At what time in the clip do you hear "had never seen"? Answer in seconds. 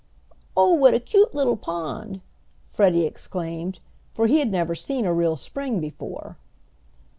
4.39-5.05